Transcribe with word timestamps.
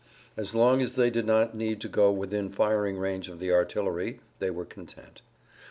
As 0.35 0.55
long 0.55 0.81
as 0.81 0.95
they 0.95 1.11
did 1.11 1.27
not 1.27 1.55
need 1.55 1.79
to 1.81 1.87
go 1.87 2.11
within 2.11 2.49
firing 2.49 2.97
range 2.97 3.29
of 3.29 3.37
the 3.39 3.51
artillery 3.51 4.19
they 4.39 4.49
were 4.49 4.65
content. 4.65 5.21